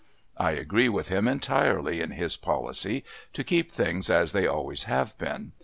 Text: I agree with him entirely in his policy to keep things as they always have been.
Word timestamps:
I 0.39 0.53
agree 0.53 0.89
with 0.89 1.09
him 1.09 1.27
entirely 1.27 2.01
in 2.01 2.09
his 2.13 2.35
policy 2.35 3.03
to 3.33 3.43
keep 3.43 3.69
things 3.69 4.09
as 4.09 4.31
they 4.31 4.47
always 4.47 4.85
have 4.85 5.15
been. 5.19 5.51